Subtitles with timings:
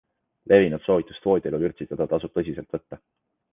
[0.51, 3.03] Levinud soovitust voodielu vürtsitada tasub tõsiselt võtta.